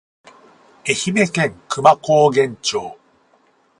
[0.87, 2.97] 愛媛県久万高原町